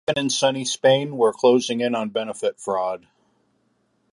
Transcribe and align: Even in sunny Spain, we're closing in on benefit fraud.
Even 0.09 0.23
in 0.23 0.29
sunny 0.31 0.65
Spain, 0.65 1.15
we're 1.15 1.31
closing 1.31 1.79
in 1.81 1.93
on 1.93 2.09
benefit 2.09 2.59
fraud. 2.59 3.05